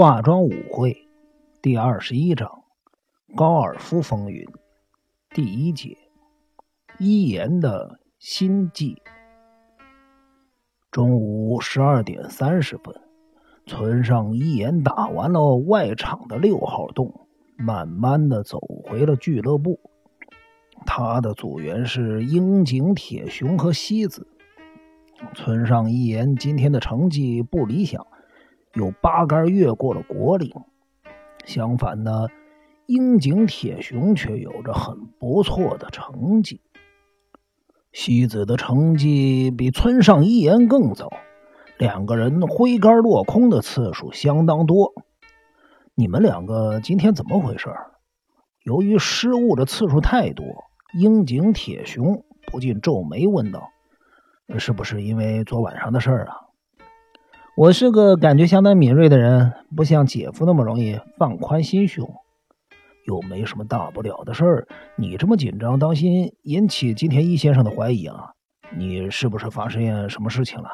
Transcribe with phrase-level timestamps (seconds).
[0.00, 1.08] 化妆舞会
[1.60, 2.62] 第二十一章：
[3.34, 4.46] 高尔夫风云
[5.34, 5.98] 第一节：
[7.00, 9.02] 一言的心计。
[10.92, 12.94] 中午十二点三十分，
[13.66, 17.26] 村上一言打完了外场的六号洞，
[17.56, 19.80] 慢慢的走回了俱乐部。
[20.86, 24.28] 他的组员是樱井铁雄和西子。
[25.34, 28.06] 村上一言今天的成绩不理想。
[28.74, 30.52] 有八杆越过了国岭，
[31.44, 32.28] 相反呢，
[32.86, 36.60] 樱井铁雄却有着很不错的成绩。
[37.92, 41.10] 西子的成绩比村上一言更糟，
[41.78, 44.92] 两个人挥杆落空的次数相当多。
[45.94, 47.74] 你们两个今天怎么回事？
[48.62, 50.44] 由于失误的次数太多，
[50.92, 53.70] 樱井铁雄不禁皱眉问道
[54.58, 56.36] ：“是不是因为昨晚上的事儿啊？”
[57.58, 62.08] 我是个感觉相当敏锐的人，不像姐夫那么容易放宽心胸。
[63.04, 68.30] 又没什么大不了的事儿，你这么紧张，当心引起金田一先生的怀疑啊！
[68.76, 70.68] 你是不是发生什么事情了？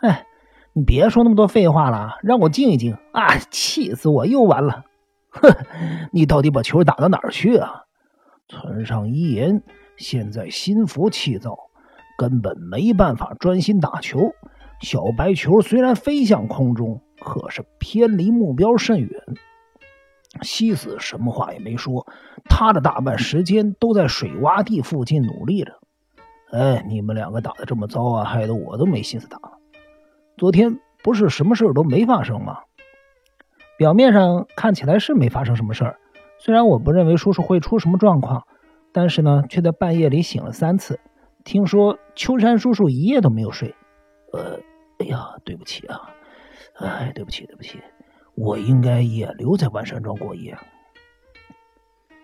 [0.00, 0.24] 哎，
[0.72, 3.36] 你别说那么多废话了，让我静一静啊！
[3.50, 4.84] 气死我，又完了！
[5.28, 5.50] 哼，
[6.12, 7.82] 你到底把球打到哪儿去啊？
[8.48, 9.62] 村上一言
[9.98, 11.54] 现在心浮气躁，
[12.16, 14.32] 根本没办法专心打球。
[14.80, 19.10] 小白球虽然飞向空中，可是偏离目标甚远。
[20.42, 22.06] 西子什么话也没说，
[22.44, 25.72] 他的大半时间都在水洼地附近努力着。
[26.52, 29.52] 哎，你们两个打的这么糟啊，害得我都没心思打了。
[30.36, 32.58] 昨天不是什么事都没发生吗？
[33.78, 35.98] 表面上看起来是没发生什么事儿。
[36.38, 38.46] 虽然我不认为叔叔会出什么状况，
[38.92, 41.00] 但是呢，却在半夜里醒了三次。
[41.44, 43.74] 听说秋山叔叔一夜都没有睡。
[44.32, 44.58] 呃，
[44.98, 46.10] 哎呀，对不起啊，
[46.74, 47.80] 哎，对不起，对不起，
[48.34, 50.56] 我应该也留在万山庄过夜。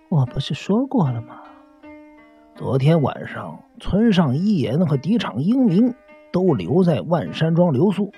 [0.08, 1.42] 我不是说过了吗？
[2.54, 5.94] 昨天晚上，村上一言和敌场英明
[6.30, 8.12] 都留在万山庄留宿。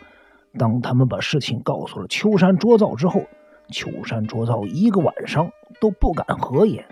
[0.59, 3.23] 当他们把事情告诉了秋山卓造之后，
[3.71, 5.51] 秋山卓造一个晚上
[5.81, 6.85] 都不敢合眼。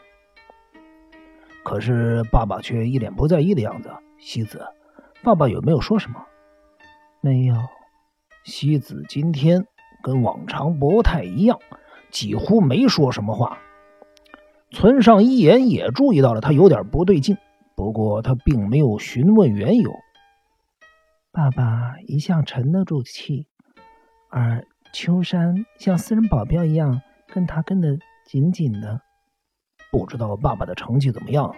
[1.65, 3.91] 可是爸爸却一脸不在意的样子。
[4.19, 4.65] 西子，
[5.23, 6.25] 爸爸有没有说什么？
[7.25, 7.55] 没有，
[8.45, 9.65] 西子今天
[10.03, 11.57] 跟往常不太一样，
[12.11, 13.59] 几乎没说什么话。
[14.73, 17.37] 村上一言也注意到了他有点不对劲，
[17.77, 19.93] 不过他并没有询问缘由。
[21.31, 23.47] 爸爸一向沉得住气，
[24.29, 29.01] 而秋山像私人保镖一样跟他跟得紧紧的。
[29.93, 31.55] 不知道爸爸的成绩怎么样？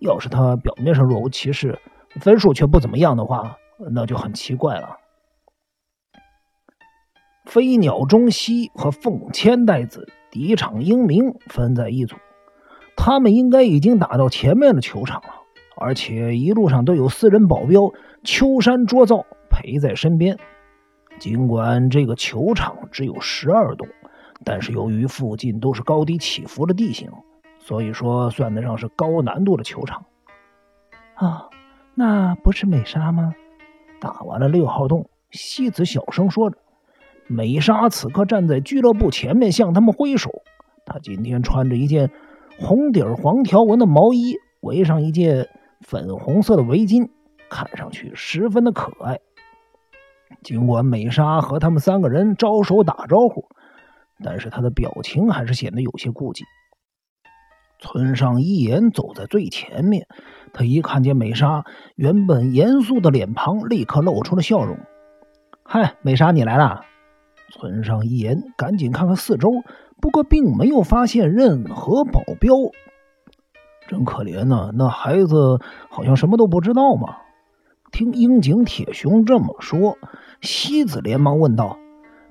[0.00, 1.78] 要是他表面上若无其事，
[2.20, 3.56] 分数却不怎么样的话。
[3.90, 4.96] 那就很奇怪了。
[7.46, 12.16] 飞鸟中西和凤千代子、敌场英明分在一组，
[12.96, 15.30] 他们应该已经打到前面的球场了，
[15.76, 20.38] 而且一路上都有私人保镖秋山卓造陪在身边。
[21.18, 23.88] 尽管这个球场只有十二洞，
[24.44, 27.10] 但是由于附近都是高低起伏的地形，
[27.58, 30.04] 所以说算得上是高难度的球场。
[31.14, 31.48] 啊，
[31.94, 33.34] 那不是美莎吗？
[34.00, 36.58] 打完了六号洞，西子小声说着
[37.26, 40.30] ：“美莎此刻站在俱乐部前面向他们挥手。
[40.84, 42.10] 她今天穿着一件
[42.58, 45.48] 红底黄条纹的毛衣，围上一件
[45.80, 47.08] 粉红色的围巾，
[47.50, 49.18] 看上去十分的可爱。
[50.42, 53.48] 尽管美莎和他们三个人招手打招呼，
[54.22, 56.44] 但是她的表情还是显得有些顾忌。”
[57.78, 60.06] 村上一言走在最前面，
[60.52, 64.76] 他一看见美莎，原本严肃的脸庞立刻露出了笑容。
[65.62, 66.82] “嗨，美莎，你来了！”
[67.50, 69.50] 村上一言赶紧看看四周，
[70.00, 72.54] 不过并没有发现任何保镖。
[73.86, 77.16] 真可怜呐，那孩子好像什么都不知道嘛。
[77.90, 79.96] 听樱井铁雄这么说，
[80.42, 81.78] 西子连忙问道：“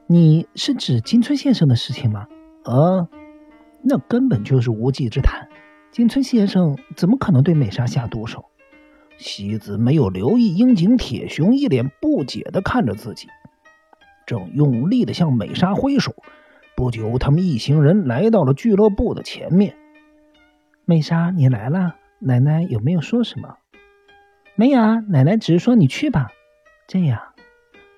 [0.05, 2.27] 你是指金村先生的事情吗
[2.65, 3.07] ？”“啊。”
[3.89, 5.47] 那根本就是无稽之谈，
[5.91, 8.43] 金村先生怎么可能对美莎下毒手？
[9.17, 13.29] 西子没有留意樱井铁雄一脸不解的看着自己，
[14.25, 16.13] 正用力的向美莎挥手。
[16.75, 19.75] 不久，他们一行人来到了俱乐部的前面。
[20.85, 23.55] 美莎，你来了，奶奶有没有说什么？
[24.55, 26.27] 没有啊，奶奶只是说你去吧。
[26.87, 27.19] 这样，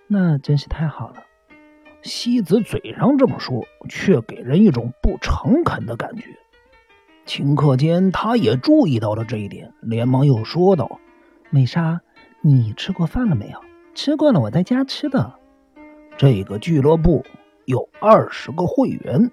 [0.07, 1.23] 那真是太好了。
[2.01, 6.23] 西子嘴上这么说，却给人一种不诚恳的感觉。
[7.25, 10.99] 顷刻间，他也注意到了这一点，连忙又说道
[11.51, 12.01] ：“美莎，
[12.41, 13.59] 你吃过饭了没有
[13.93, 15.33] ？”“吃过了，我在家吃的。”
[16.17, 17.23] 这个俱乐部
[17.65, 19.29] 有二十个会员，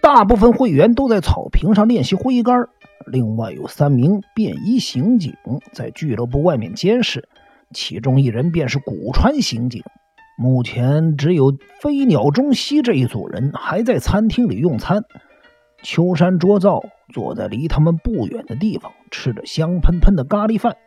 [0.00, 2.68] 大部分会员都在草坪上练习挥杆。
[3.06, 5.34] 另外有三名便衣刑警
[5.72, 7.28] 在俱乐部外面监视，
[7.72, 9.82] 其中一人便是古川刑警。
[10.42, 15.04] 目前只有飞鸟中西这一组人还在餐厅里用餐。
[15.82, 16.82] 秋山卓造
[17.12, 20.78] 坐在离他们不远的地方，吃着香喷喷的咖喱饭。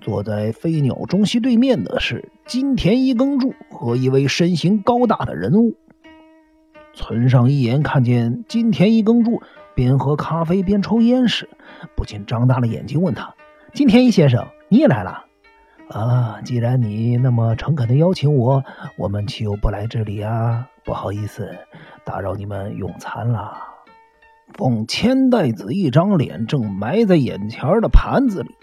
[0.00, 5.76] 坐在飞鸟中西对面的是金田一耕助和一位身形高大的人物。
[6.94, 9.42] 村上一眼看见金田一耕助
[9.74, 11.48] 边喝咖啡边抽烟时，
[11.96, 13.34] 不禁张大了眼睛问他
[13.74, 15.24] ：“金田一先生，你也来了？
[15.90, 18.62] 啊，既然你那么诚恳的邀请我，
[18.96, 20.68] 我们岂有不来这里啊？
[20.84, 21.56] 不好意思，
[22.04, 23.56] 打扰你们用餐了。”
[24.54, 28.54] 凤千代子一张脸正埋在眼前的盘子里，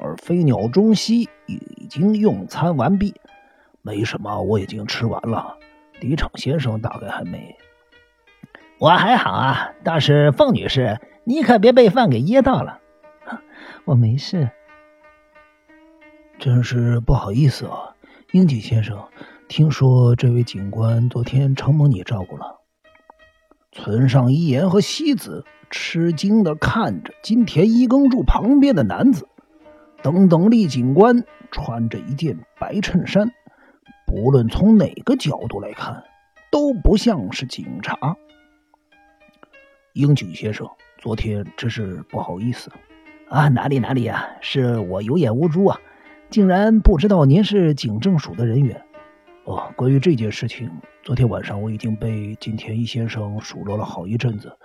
[0.00, 3.14] 而飞鸟中西已经用餐完毕。
[3.82, 5.56] 没什么，我已经吃完了。
[6.00, 7.56] 李场先生大概还没。
[8.78, 12.80] 我还好啊，但是凤女士，你可别被饭给噎到了。
[13.84, 14.50] 我没事。
[16.42, 17.94] 真是不好意思啊，
[18.32, 19.00] 英吉先生。
[19.46, 22.58] 听说这位警官昨天承蒙你照顾了。
[23.70, 29.28] 村上一言和西子吃惊的看着金田一耕助旁边的男子，
[30.02, 31.22] 等等立警官
[31.52, 33.30] 穿着一件白衬衫。
[34.04, 36.02] 不论从哪个角度来看，
[36.50, 38.16] 都不像是警察。
[39.92, 40.68] 英俊先生，
[40.98, 42.72] 昨天真是不好意思
[43.28, 43.46] 啊！
[43.46, 45.80] 哪里哪里啊，是我有眼无珠啊，
[46.32, 48.82] 竟然不知道您是警政署的人员。
[49.44, 50.70] 哦，关于这件事情，
[51.02, 54.56] 昨天晚上我已经被金田一先生数落了好一阵子。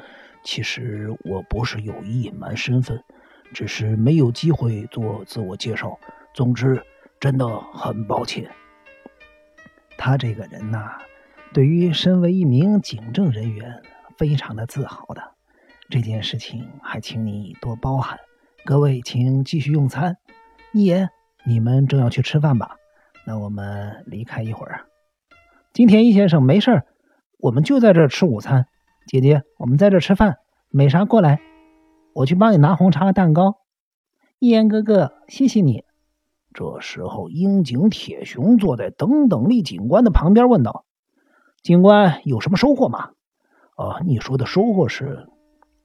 [0.45, 3.03] 其实我不是有意隐瞒身份，
[3.51, 5.99] 只是没有机会做自我介绍。
[6.33, 6.81] 总之，
[7.19, 8.49] 真的很抱歉。
[9.97, 10.93] 他这个人呐，
[11.51, 13.81] 对于身为一名警政人员，
[14.17, 15.21] 非常的自豪的。
[15.89, 18.17] 这件事情还请你多包涵。
[18.63, 20.15] 各位，请继续用餐。
[20.71, 21.09] 一言，
[21.47, 22.75] 你们正要去吃饭吧？
[23.25, 24.81] 那我们离开一会儿啊。
[25.71, 26.85] 金田一先生，没事儿，
[27.39, 28.65] 我们就在这儿吃午餐。
[29.07, 30.39] 姐姐，我们在这儿吃饭，
[30.69, 31.39] 美莎过来，
[32.13, 33.59] 我去帮你拿红茶和蛋糕。
[34.39, 35.85] 一言哥哥，谢谢你。
[36.53, 40.83] 这时候，樱井铁雄坐在等等力警官的旁边，问道
[41.63, 43.11] ：“警官有什么收获吗
[43.77, 45.29] ？”“啊，你说的收获是？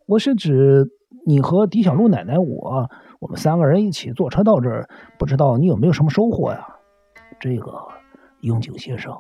[0.07, 0.91] 我是指
[1.25, 2.91] 你和狄小璐奶奶，我
[3.23, 6.67] 我们三个人一起坐车到这儿，不知道你有没有什么收获呀
[7.39, 7.73] ？”“这个，
[8.41, 9.17] 永井先生，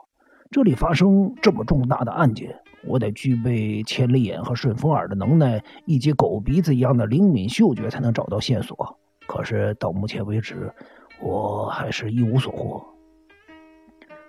[0.50, 2.52] 这里发生这么重大的案件，
[2.84, 8.98] 我得具备千里眼和顺风耳的能耐，以及狗鼻子一样的灵敏嗅觉，才能找到线索。
[9.28, 10.72] 可是到目前为止。”
[11.20, 12.84] 我还是一无所获，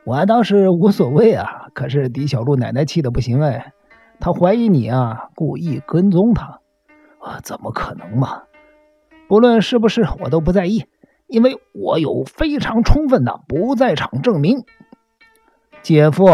[0.05, 1.65] 我倒是无所谓啊。
[1.73, 3.73] 可是狄小璐奶奶气的不行哎，
[4.19, 6.59] 她怀疑你啊，故意跟踪她。
[7.19, 8.43] 啊，怎么可能嘛？
[9.27, 10.85] 不论是不是，我都不在意，
[11.27, 14.63] 因为我有非常充分的不在场证明。
[15.81, 16.27] 姐夫，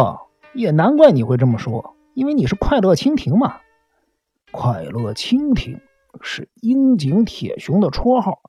[0.54, 3.58] 也难怪你会这么说，因为你是快乐蜻蜓嘛。
[4.52, 5.80] 快乐蜻蜓
[6.22, 8.40] 是樱井铁雄的绰号。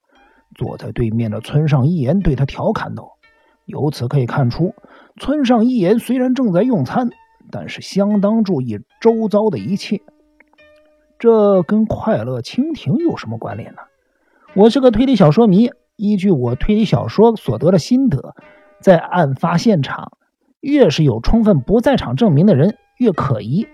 [0.57, 3.19] 坐在对面的村上一言对他调侃道
[3.67, 4.75] ：“由此可以看出，
[5.17, 7.11] 村上一言虽然正在用餐，
[7.53, 10.03] 但是相当注意周遭的一切。
[11.19, 13.83] 这跟快乐蜻蜓有什么关联呢？
[14.55, 18.35] 我是个推理小说迷，依据我推理小说所得的心得，
[18.81, 20.13] 在案发现场，
[20.61, 23.69] 越是有充分不在场证明的人，越可疑。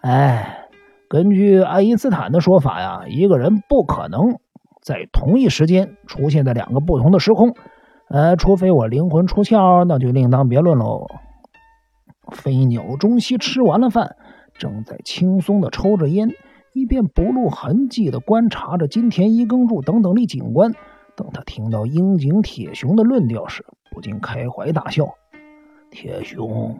[0.00, 0.66] 哎，
[1.08, 4.38] 根据爱因斯坦的说法呀，一个人不可能。”
[4.80, 7.54] 在同一时间出现在两个不同的时空，
[8.08, 11.06] 呃，除非我灵魂出窍，那就另当别论喽。
[12.32, 14.16] 飞鸟中西吃完了饭，
[14.54, 16.30] 正在轻松的抽着烟，
[16.72, 20.72] 一边不露痕迹的观察着金田一耕助等等的警官。
[21.16, 25.08] 等他听到樱井铁雄的论调时，不禁开怀大笑
[25.90, 26.78] ：“铁雄，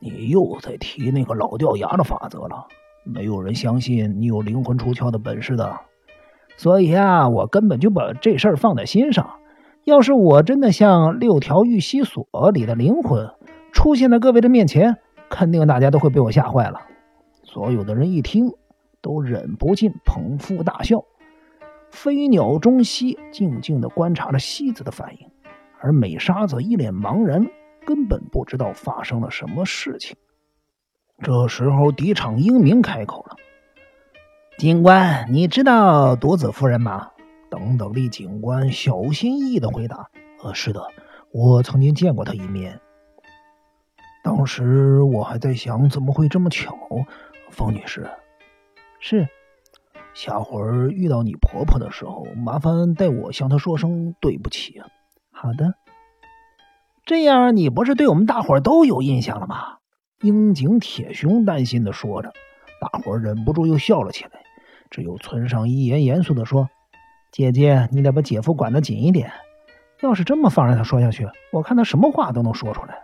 [0.00, 2.66] 你又在提那个老掉牙的法则了。
[3.04, 5.80] 没有人相信你有灵魂出窍的本事的。”
[6.58, 9.30] 所以啊，我根本就把这事儿放在心上。
[9.84, 13.30] 要是我真的像六条玉溪所里的灵魂
[13.72, 14.98] 出现在各位的面前，
[15.30, 16.82] 肯定大家都会被我吓坏了。
[17.44, 18.52] 所有的人一听，
[19.00, 21.04] 都忍不禁捧腹大笑。
[21.90, 25.28] 飞鸟中西静静地观察着西子的反应，
[25.80, 27.46] 而美沙则一脸茫然，
[27.84, 30.16] 根本不知道发生了什么事情。
[31.22, 33.36] 这时候，敌场英明开口了。
[34.56, 37.10] 警官，你知道独子夫人吗？
[37.50, 40.08] 等等力警官小心翼翼的回答
[40.44, 40.86] ：“呃，是的，
[41.32, 42.80] 我曾经见过她一面。”
[44.22, 46.76] 当时我还在想，怎么会这么巧？
[47.50, 48.08] 方女士，
[49.00, 49.28] 是，
[50.14, 54.80] 下回遇到你婆婆的时候，麻烦代我向她说声对不起。
[55.30, 55.74] 好的，
[57.06, 59.78] 这样你不是对我们大伙都有印象了吗？
[60.20, 62.34] 樱井铁雄担心的说着，
[62.78, 64.42] 大伙忍不住又笑了起来。
[64.90, 66.68] 只有村上一言严肃的说
[67.32, 69.32] ：“姐姐，你得把姐夫管得紧一点。
[70.02, 73.02] 要是这么放任他说下去，我看他什么话都能说出来。”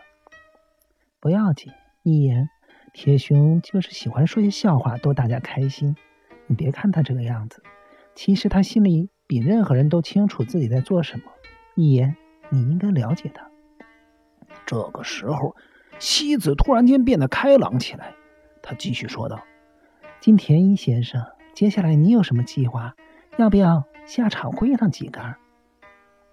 [1.20, 1.72] 不要紧，
[2.02, 2.50] 一言，
[2.96, 5.94] 铁雄就是喜欢说些笑话逗大家开心。
[6.46, 7.62] 你别看他这个样子，
[8.14, 11.24] 其实他心里比任何人都清楚自己在做什么。
[11.74, 12.16] 一言，
[12.48, 13.50] 你应该了解他。
[14.64, 15.54] 这个时候。
[15.98, 18.14] 西子突然间变得开朗起来，
[18.62, 19.42] 他继续说道
[20.20, 21.24] ：“金田一先生，
[21.54, 22.94] 接下来你有什么计划？
[23.38, 25.36] 要不要下场会上几杆？”“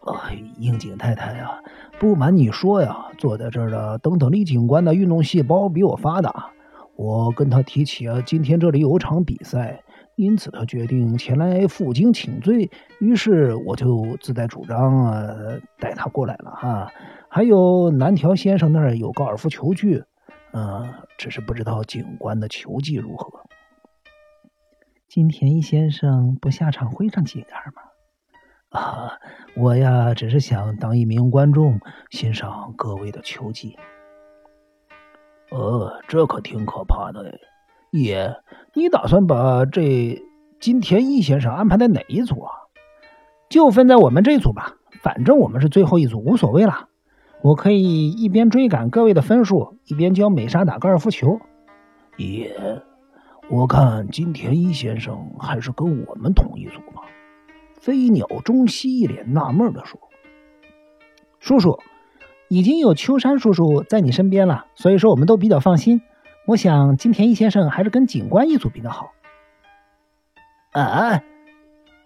[0.06, 1.60] 哎，樱井太太呀，
[2.00, 6.52] 不瞒你说呀，坐在这儿的等等李警官的运动细胞比我发达。
[6.96, 9.82] 我跟他提起啊，今天这里有场比赛，
[10.16, 12.70] 因此他决定前来负荆请罪。
[13.00, 15.36] 于是我就自带主张啊，
[15.80, 16.92] 带他过来了哈。”
[17.30, 20.04] 还有南条先生那儿有高尔夫球具，
[20.52, 23.40] 嗯，只是不知道警官的球技如何。
[25.08, 27.82] 金田一先生不下场会上几杆吗？
[28.74, 29.20] 啊，
[29.56, 33.77] 我呀，只是想当一名观众，欣赏各位的球技。
[35.51, 37.39] 呃，这可挺可怕的。
[37.92, 38.36] 爷，
[38.74, 40.20] 你打算把这
[40.60, 42.51] 金田一先生安排在哪一组啊？
[43.48, 46.89] 就分在我们这组吧，反正我们是最后一组，无所谓了。
[47.44, 51.39] 我可以一边追赶各位的分数，一边教美莎打高尔夫球。
[52.18, 52.82] 也，
[53.51, 57.03] 我看金田一先生还是跟我们同一组吧。
[57.84, 60.00] 飞鸟中西一脸纳闷的说
[61.42, 61.80] ：“叔叔，
[62.48, 66.02] 已经有秋山叔叔在你身边了，所以说我们都比较放心。
[66.48, 69.12] 我想金田一先生还是跟警官一组比较好。
[70.72, 71.22] 啊，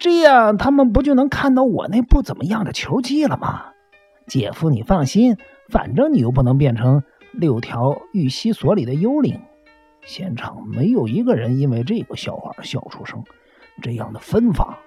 [0.00, 3.66] 这样他们不就能看到我那不怎么样的球技了吗？”
[4.26, 5.36] 姐夫，你放心，
[5.68, 9.40] 反正你又不能变成六条玉溪所里的幽灵。
[10.02, 13.22] 现场没有一个人因为这个笑话笑出声。
[13.80, 14.80] 这样的分法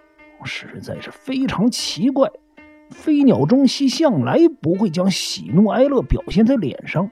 [0.45, 2.29] 实在是非常奇怪。
[2.89, 7.09] 飞鸟中西向来不会将喜怒哀乐表现在脸上，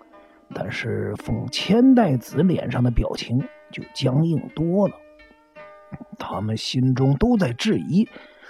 [0.53, 3.39] 但是奉千代子脸上的表情
[3.71, 4.95] 就僵硬多了。
[6.17, 8.07] 他们心中都在质疑。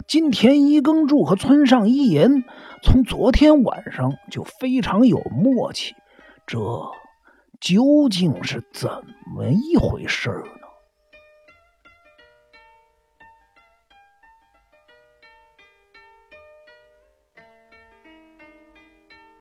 [0.08, 2.46] 金田一耕助和村上一言
[2.82, 5.94] 从昨天晚上就非常有默契，
[6.48, 6.58] 这
[7.60, 8.90] 究竟是怎
[9.36, 10.44] 么一回事儿？